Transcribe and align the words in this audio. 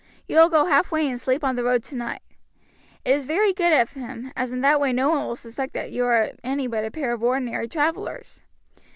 You 0.27 0.37
will 0.37 0.49
go 0.49 0.65
halfway 0.65 1.07
and 1.07 1.21
sleep 1.21 1.43
on 1.43 1.55
the 1.55 1.63
road 1.63 1.83
tonight. 1.83 2.23
It 3.05 3.15
is 3.15 3.27
very 3.27 3.53
good 3.53 3.71
of 3.71 3.93
him, 3.93 4.31
as 4.35 4.51
in 4.51 4.61
that 4.61 4.79
way 4.81 4.91
no 4.91 5.09
one 5.09 5.27
will 5.27 5.35
suspect 5.35 5.73
that 5.73 5.91
you 5.91 6.05
are 6.05 6.31
any 6.43 6.65
but 6.65 6.83
a 6.83 6.89
pair 6.89 7.13
of 7.13 7.21
ordinary 7.23 7.67
travelers. 7.67 8.41